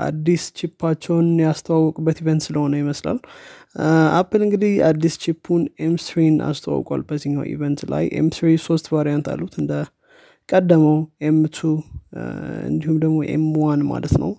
አዲስ 0.07 0.45
chip 0.59 0.80
ኣቸውን 0.80 1.29
ያስተዋወቁበት 1.45 2.21
event 2.23 2.45
ስለሆነ 2.47 2.75
ይመስላል። 2.83 3.19
አፕል 4.19 4.41
እንግዲህ 4.47 4.73
አዲስ 4.89 5.15
chip 5.23 5.43
ኑን 5.43 5.63
M3 5.87 6.12
ን 6.12 6.37
አስተዋውቋል 6.49 7.03
በዚኛው 7.09 7.45
event 7.53 7.81
ላይ። 7.93 8.05
M3 8.21 8.53
ሶስት 8.67 8.87
variant 8.93 9.29
አሉት 9.33 9.55
እንደ 9.63 9.73
ቀደመው 10.49 10.97
M2 11.25 11.69
እንዲሁም 12.67 12.97
ደግሞ 13.03 13.17
M1 13.33 13.81
ማለት 13.89 14.15
ነው 14.23 14.33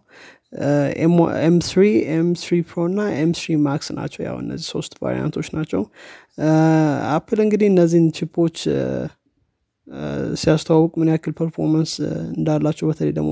M3 1.41 1.55
M3 1.67 2.27
Pro 2.41 2.81
እና 2.89 3.01
ኤም 3.17 3.31
ስሪ 3.39 3.55
ማክስ 3.65 3.87
ናቸው። 3.97 4.21
ያው 4.27 4.37
እነዚህ 4.43 4.67
ሶስት 4.73 4.93
variant 5.01 5.30
ኦች 5.30 5.47
ናቸው። 5.57 5.81
አፕል 7.15 7.39
እንግዲህ 7.45 7.67
እነዚህን 7.73 8.07
chip 8.17 8.37
ኦች 8.37 8.57
ሲያስተዋውቅ 10.41 10.93
ምን 10.99 11.09
ያክል 11.13 11.33
performance 11.39 11.91
እንዳላቸው 12.35 12.85
በተለይ 12.89 13.13
ደግሞ 13.17 13.31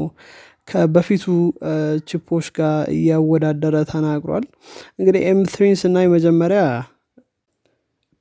ከበፊቱ 0.67 1.23
chip 2.07 2.27
ኦች 2.27 2.47
ጋር 2.57 2.75
እያወዳደረ 2.93 3.75
ተናግሯል። 3.89 4.45
እንግዲህ 4.99 5.21
M3 5.29 5.39
ን 5.53 5.75
ስናይ 5.81 6.07
መጀመሪያ 6.13 6.61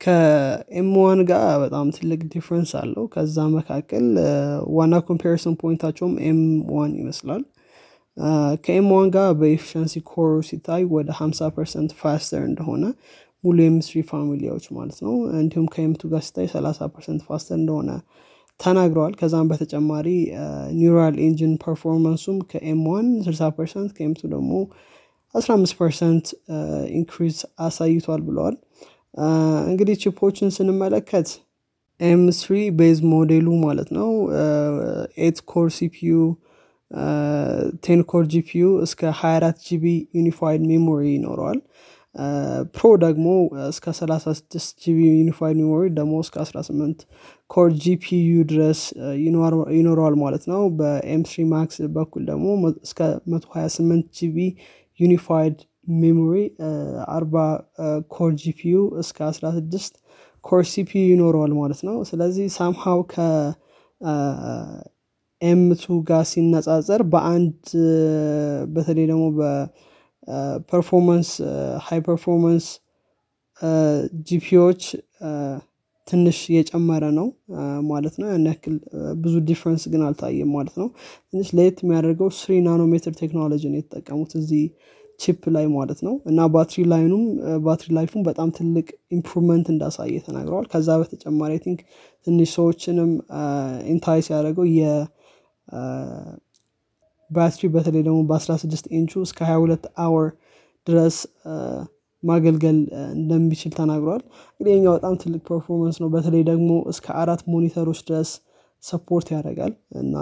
ከ 0.00 0.88
M1 1.00 1.20
ጋር 1.28 1.44
በጣም 1.62 1.86
ትልቅ 1.96 2.20
difference 2.32 2.70
አለው። 2.80 3.04
ከዛ 3.12 3.36
መካከል 3.54 4.06
ዋና 4.76 4.94
comparison 5.08 5.54
point 5.60 5.80
ኣቸውም 5.80 6.14
M 6.28 6.40
one 6.72 6.92
ይመስላል 7.00 7.42
ከ 8.64 8.80
M 8.80 8.88
one 8.94 9.08
ጋር 9.14 9.28
በ 9.40 9.49
efficiency 9.49 9.94
core 10.08 10.32
ሲታይ 10.48 10.82
ወደ 10.94 11.08
50 11.18 11.48
percent 11.56 11.92
faster 12.00 12.42
እንደሆነ 12.50 12.84
ሙሉ 13.44 13.56
የ 13.64 13.73
M 13.73 13.78
three 13.78 14.00
family 14.10 14.44
ዎች 14.44 14.66
ማለት 14.76 14.98
ነው። 15.04 15.14
እንዲሁም 15.38 15.66
ከ 15.72 15.82
M 15.82 15.87
two 15.87 16.02
ጋር 16.12 16.22
ሲታይ 16.26 16.46
30 16.52 16.88
percent 16.94 17.22
faster 17.28 17.56
እንደሆነ 17.60 17.90
ተናግረዋል። 18.60 19.14
ከዛም 19.20 19.46
በተጨማሪ 19.50 20.08
ኒውራል 20.76 21.16
ኢንጂን 21.26 21.54
ፐርፎርማንሱም 21.64 22.36
ከኤም 22.50 22.82
ዋን 22.90 23.08
60 23.26 23.48
ፐርሰንት 23.56 23.90
ከኤምቱ 23.96 24.20
ደግሞ 24.34 24.52
15 25.34 25.78
percent 25.80 26.26
increase 26.98 27.36
አሳይቷል 27.66 28.20
ብለዋል። 28.26 28.56
እንግዲህ 29.70 29.96
chip 30.02 30.23
ኦችን 30.23 30.54
ስንመለከት 30.56 31.28
M 32.00 32.22
three 32.38 32.52
base 32.78 32.98
model 33.10 33.37
ኡ 33.37 33.48
ማለት 33.64 33.88
ነው 33.96 34.08
eight 35.24 35.38
core 35.50 35.66
CPU 35.76 36.12
ten 37.84 38.00
core 38.10 38.24
GPU 38.32 38.64
እስከ 38.86 39.00
24 39.18 39.64
GB 39.66 39.84
unified 40.18 40.62
memory 40.70 41.02
ይኖረዋል። 41.14 41.58
Pro 42.74 42.88
ደግሞ 43.04 43.26
እስከ 43.68 43.84
36 43.98 44.72
GB 44.82 44.98
unified 45.12 45.56
memory 45.60 45.84
ደግሞ 45.98 46.14
እስከ 46.24 46.36
18 46.42 47.04
core 47.50 47.68
GPU 47.84 48.32
ድረስ 48.50 48.80
ይኖረዋል 49.76 50.16
ማለት 50.24 50.44
ነው። 50.52 50.62
በ 50.78 51.12
M3 51.12 51.46
Max 51.54 51.78
በኩል 51.96 52.22
ደግሞ 52.30 52.46
እስከ 52.88 53.00
128 53.34 54.10
GB 54.18 54.36
unified 55.00 55.56
memory 56.02 56.36
40 57.12 57.46
core 58.14 58.30
GPU 58.42 58.74
እስከ 59.02 59.18
16 59.30 59.96
core 60.44 60.62
CPU 60.70 61.02
ይኖረዋል 61.10 61.52
ማለት 61.58 61.80
ነው። 61.88 61.96
ስለዚህ 62.10 62.46
somehow 62.58 63.00
ከ 65.42 65.56
M 65.56 65.63
two 65.63 65.84
ጋር 66.08 66.20
ሲነጻጸር 66.30 67.00
በአንድ 67.12 67.54
በተለይ 68.74 69.06
ደግሞ 69.10 69.24
በ 69.38 69.68
performance 69.68 71.30
high 71.86 72.00
performance 72.06 72.66
GPU 74.28 74.51
ዎች 74.51 74.82
ትንሽ 76.08 76.38
የጨመረ 76.54 77.04
ነው 77.18 77.26
ማለት 77.90 78.14
ነው። 78.20 78.26
ያን 78.30 78.46
ያክል 78.50 78.76
ብዙ 79.22 79.34
difference 79.48 79.84
ግን 79.92 80.02
አልታየም 80.06 80.50
ማለት 80.56 80.76
ነው። 80.80 80.88
ትንሽ 81.30 81.48
ለየት 81.58 81.80
የሚያደርገው 81.84 82.30
three 82.38 82.58
nanometer 82.66 83.14
ቴክኖሎጂ 83.20 83.62
ነው 83.72 83.78
የተጠቀሙት 83.80 84.34
እዚህ 84.40 84.62
chip 85.20 85.42
ላይ 85.56 85.66
ማለት 85.74 86.00
ነው። 86.06 86.14
እና 86.30 86.46
ባትሪ 86.54 86.84
ላይኑም 86.92 87.24
ባትሪ 87.66 87.88
life 87.98 88.10
ኡም 88.10 88.22
በጣም 88.28 88.50
ትልቅ 88.58 88.86
improvement 89.16 89.66
እንዳሳየ 89.74 90.20
ተናግረዋል። 90.26 90.68
ከዛ 90.72 90.98
በተጨማሪ 91.00 91.52
think 91.66 91.80
ትንሽ 92.26 92.50
ሰዎችንም 92.58 93.10
entice 93.92 94.28
ያደረገው 94.32 94.66
የባትሪ 97.30 97.68
በተለይ 97.74 98.02
ደግሞ 98.06 98.20
በ16 98.30 98.88
ኢንቹ 98.96 99.12
እስከ 99.26 99.38
22 99.48 99.86
hour 100.04 100.26
ድረስ 100.86 101.16
ማገልገል 102.22 102.78
እንደሚችል 103.14 103.72
ተናግሯል። 103.78 104.22
እንግዲህ 104.50 104.74
ያው 104.82 104.92
በጣም 104.96 105.14
ትልቅ 105.22 105.40
performance 105.48 105.96
ነው። 106.02 106.08
በተለይ 106.14 106.42
ደግሞ 106.50 106.70
እስከ 106.92 107.06
አራት 107.22 107.42
monitor 107.52 107.83
ኦች 107.83 108.00
ድረስ 108.08 108.30
support 108.82 109.28
ያደርጋል 109.34 109.72
እና 110.00 110.14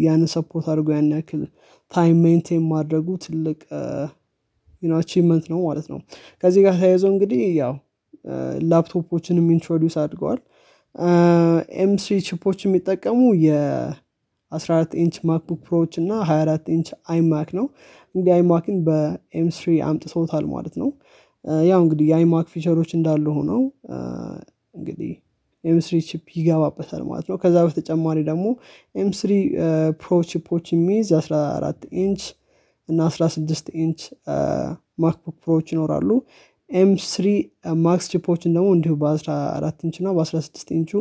ያንን 0.00 0.30
support 0.34 0.66
አድርጎ 0.72 0.88
ያን 0.94 1.10
ያክል 1.14 1.42
time 1.90 2.18
maintain 2.24 2.64
ማድረጉ 2.72 3.08
ትልቅ 3.24 3.60
achievement 4.82 5.44
ነው 5.52 5.58
ማለት 5.66 5.86
ነው። 5.92 5.98
ከዚህ 6.42 6.60
ጋር 6.66 6.74
ተያይዘው 6.78 7.10
እንግዲህ 7.14 7.42
ያው 7.60 7.74
laptop 8.70 9.03
ኦችንም 9.03 9.46
introduce 9.54 9.96
አድርገዋል። 10.02 10.40
M 11.82 11.88
three 11.88 12.16
chip 12.28 12.44
ኦች 12.44 12.60
የሚጠቀሙ 12.66 13.18
የ14 14.52 14.94
inch 15.02 15.16
MacBook 15.28 15.60
Pro 15.66 15.77
ዎች 15.77 15.92
እና 16.00 16.12
24 16.26 16.70
inch 16.74 16.88
iMac 17.12 17.50
ነው። 17.58 17.66
እንግዲህ 18.14 18.32
iMac 18.36 18.64
ን 18.64 18.78
በ 18.86 19.08
M 19.08 19.19
three 19.19 19.74
አምጥተውታል 19.88 20.46
ማለት 20.54 20.76
ነው። 20.82 20.88
ያው 21.68 21.80
እንግዲህ 21.84 22.06
የ 22.10 22.22
iMac 22.22 22.46
feature 22.54 22.77
ኦች 22.77 22.90
እንዳሉ 22.96 23.26
ሆነው 23.38 23.60
እንግዲህ 24.74 25.12
M 25.64 25.69
three 25.69 25.96
chip 26.08 26.26
ይገባበታል 26.38 27.02
ማለት 27.08 27.26
ነው። 27.30 27.36
ከዛ 27.42 27.56
በተጨማሪ 27.66 28.18
ደግሞ 28.28 28.44
M 28.94 29.00
three 29.00 29.32
Pro 30.02 30.18
chip 30.30 30.48
ኦች 30.48 30.66
የሚይዝ 30.74 31.08
14 31.18 31.88
ኢንች 32.02 32.22
እና 32.88 33.00
16 33.12 33.68
inch 33.82 34.00
MacBook 35.02 35.36
Pro 35.42 35.53
ዎች 35.53 35.68
ይኖራሉ 35.74 36.08
M 36.70 36.90
three 37.04 37.26
Max 37.84 38.06
chip 38.10 38.27
ኦችን 38.27 38.52
ደግሞ 38.56 38.68
እንዲሁ 38.74 38.92
በ14 38.98 39.80
ኢንች 39.84 39.96
እና 40.00 40.08
በ16 40.16 40.68
ኢንቹ 40.76 40.92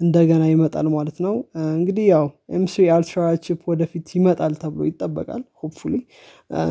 እንደገና 0.00 0.42
ይመጣል 0.50 0.86
ማለት 0.94 1.18
ነው። 1.24 1.34
እንግዲህ 1.72 2.04
ያው 2.12 2.26
M 2.54 2.64
Ultra 2.94 3.22
chip 3.44 3.62
ወደፊት 3.72 4.08
ይመጣል 4.16 4.54
ተብሎ 4.62 4.82
ይጠበቃል 4.88 5.42
hopefully። 5.60 5.94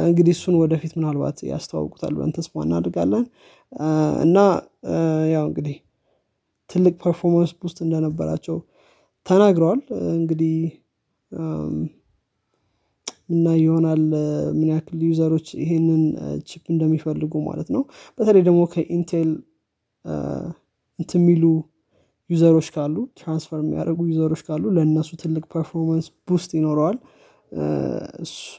እንግዲህ 0.06 0.34
እሱን 0.38 0.58
ወደፊት 0.62 0.94
ምናልባት 1.00 1.40
ያስተዋውቁታል 1.52 2.14
ብለን 2.18 2.36
ተስፋ 2.38 2.64
እናድርጋለን 2.66 3.26
እና 4.26 4.38
ያው 5.34 5.46
እንግዲህ 5.50 5.78
ትልቅ 6.70 6.96
performance 7.04 7.54
boost 7.62 7.80
እንደነበራቸው 7.86 8.58
ተናግረዋል። 9.26 9.82
እንግዲህ 10.16 10.56
እና 13.30 13.48
ይሆናል 13.60 14.02
ምን 14.58 14.68
ያክል 14.72 15.00
user 15.08 15.28
ኦች 15.28 15.48
ይሄንን 15.62 16.02
chip 16.50 16.66
እንደሚፈልጉ 16.74 17.34
ማለት 17.46 17.70
ነው። 17.76 17.84
በተለይ 18.18 18.44
ደግሞ 18.48 18.62
ከ 18.74 18.90
Intel 18.90 19.30
እንትሚሉ 21.00 21.44
user 22.30 22.49
ኦች 22.49 22.68
ካሉ 22.76 22.96
transfer 23.20 23.60
የሚያደርጉ 23.64 24.00
user 24.12 24.27
ኦች 24.27 24.42
ካሉ 24.48 24.64
ለእነሱ 24.76 25.10
ትልቅ 25.22 25.44
performance 25.54 26.06
boost 26.28 26.52
ይኖረዋል። 26.58 26.98
እሱ 28.24 28.54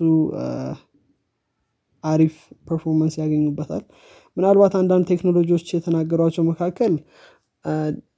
አሪፍ 2.05 2.35
performance 2.69 3.15
ያገኙበታል። 3.21 3.85
ምናልባት 4.37 4.75
አንዳንድ 4.81 5.05
ቴክኖሎጂዎች 5.13 5.67
የተናገሯቸው 5.75 6.45
መካከል 6.51 6.95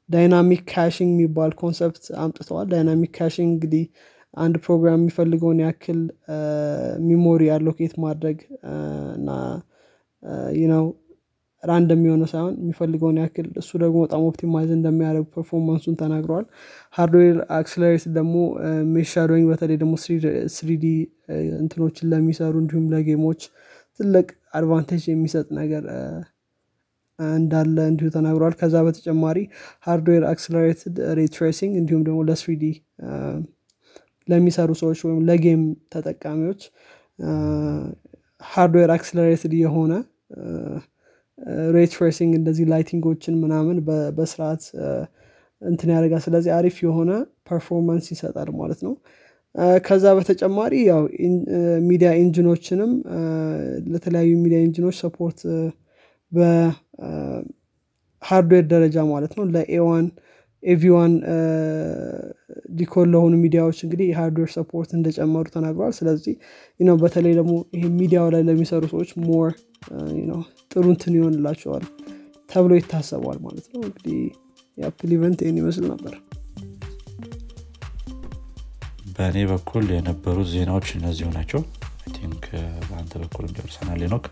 dynamic 0.08 0.60
caching 0.70 1.10
የሚባል 1.14 1.52
concept 1.60 2.04
አምጥተዋል። 2.22 2.66
dynamic 2.72 3.10
caching 3.16 3.48
እንግዲህ 3.50 3.84
አንድ 4.36 4.54
ፕሮግራም 4.64 5.00
የሚፈልገውን 5.00 5.58
ያክል 5.64 6.00
memory 7.06 7.42
allocate 7.54 7.94
ማድረግ 8.04 8.38
እና 9.16 9.30
random 11.62 12.02
የሆነ 12.06 12.24
ሳይሆን 12.30 12.54
የሚፈልገውን 12.60 13.16
ያክል 13.22 13.46
እሱ 13.60 13.70
ደግሞ 13.82 13.98
በጣም 14.04 14.24
optimize 14.28 14.70
እንደሚያደርግ 14.76 15.26
performance 15.34 15.78
ኡን 15.78 15.94
ተናግረዋል 16.02 16.44
hardware 16.94 17.38
accelerate 17.56 18.04
ደግሞ 18.18 18.34
mesh 18.94 19.12
shading 19.12 19.44
በተለይ 19.50 19.78
ደግሞ 19.82 19.94
three 20.56 20.80
D 20.80 20.84
እንትኖችን 21.60 22.10
ለሚሰሩ 22.12 22.54
እንዲሁም 22.62 22.84
ለ 22.92 23.02
game 23.02 23.21
ኦች 23.21 23.40
ትልቅ 24.00 24.28
advantage 24.54 25.04
የሚሰጥ 25.08 25.46
ነገር 25.60 25.84
እንዳለ 27.18 27.76
እንዲሁ 27.90 28.08
ተናግሯል። 28.16 28.54
ከዛ 28.60 28.76
በተጨማሪ 28.86 29.38
hardware 29.86 30.24
accelerated 30.32 30.96
ray 31.20 31.36
tracing 31.36 31.74
እንዲሁም 31.80 32.02
ደግሞ 32.08 32.20
ለ 32.30 32.39
three 32.39 32.60
D 32.60 32.64
ለሚሰሩ 34.28 34.70
ሰዎች 34.80 35.00
ወይም 35.06 35.18
ለ 35.28 35.40
game 35.40 35.62
ተጠቃሚዎች 35.94 36.62
hardware 38.46 38.90
accelerated 38.94 39.52
የሆነ 39.60 39.92
ray 41.74 41.92
tracing 41.92 42.32
እንደዚህ 42.38 42.64
lighting 42.72 43.08
ኦችን 43.08 43.34
ምናምን 43.42 43.76
በስርዓት 44.18 44.62
እንትን 45.62 45.88
ያደርጋል። 45.94 46.22
ስለዚህ 46.26 46.50
አሪፍ 46.56 46.76
የሆነ 46.84 47.10
performance 47.48 48.06
ይሰጣል 48.14 48.48
ማለት 48.60 48.80
ነው። 48.86 48.94
ከዛ 49.84 50.04
በተጨማሪ 50.16 50.72
ያው 50.88 51.02
media 51.86 52.08
engine 52.22 52.51
ኦችንም 52.51 52.90
ለተለያዩ 53.92 54.30
media 54.42 54.58
engine 54.66 54.84
ኦች 54.84 54.96
support 55.02 55.38
በ 58.22 58.25
hardware 58.25 58.34
ደረጃ 58.72 58.96
ማለት 59.12 59.32
ነው። 59.38 59.44
ለ 59.54 59.72
A 59.72 59.80
one 59.80 60.06
AV 60.62 60.82
one 60.82 61.12
decode 62.76 63.06
ለሆኑ 63.12 63.34
ሚዲያዎች 63.42 63.78
እንግዲህ 63.84 64.06
የ 64.08 64.17
hardware 64.17 64.50
support 64.54 64.90
እንደጨመሩ 64.96 65.44
ተናግረዋል። 65.54 65.94
ስለዚህ 65.98 66.34
ነው 66.80 66.96
በተለይ 67.02 67.34
ደግሞ 67.38 67.54
ይሄ 67.74 67.84
ሚዲያው 67.98 68.28
ላይ 68.34 68.42
ለሚሰሩ 68.48 68.82
ሰዎች 68.92 69.10
more 69.26 69.50
ጥሩ 70.72 70.84
እንትን 70.94 71.16
ይሆንላቸዋል 71.18 71.84
ተብሎ 72.50 72.72
ይታሰቧል 72.78 73.38
ማለት 73.46 73.66
ነው። 73.72 73.82
እንግዲህ 73.86 74.18
የ 74.78 74.88
Apple 74.88 75.12
event 75.16 75.40
ይህን 75.44 75.58
ይመስል 75.60 75.86
ነበር። 75.92 76.14
በእኔ 79.16 79.38
በኩል 79.50 79.84
የነበሩት 79.94 80.48
ዜናዎች 80.54 80.88
እነዚሁ 80.96 81.28
ናቸው። 81.36 81.60
think 82.16 82.44
በአንተ 82.82 83.12
በኩል 83.22 83.44
እንደርሰናል 83.46 84.02
ኖክ 84.12 84.24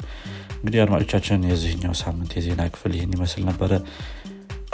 እንግዲህ 0.57 0.79
አድማጮቻችን 0.83 1.47
የዚህኛው 1.49 1.95
ሳምንት 2.01 2.33
የዜና 2.37 2.63
ክፍል 2.73 2.93
ይህን 2.97 3.15
ይመስል 3.17 3.43
ነበረ 3.49 3.73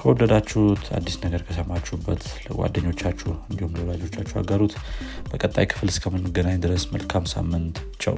ከወደዳችሁት 0.00 0.84
አዲስ 0.96 1.16
ነገር 1.24 1.40
ከሰማችሁበት 1.46 2.22
ለጓደኞቻችሁ 2.44 3.30
እንዲሁም 3.50 3.74
ለወላጆቻችሁ 3.76 4.36
አጋሩት። 4.40 4.74
በቀጣይ 5.30 5.66
ክፍል 5.72 5.90
እስከምንገናኝ 5.92 6.56
ድረስ 6.62 6.84
መልካም 6.94 7.24
ሳምንት። 7.32 7.76
ቸው 8.02 8.14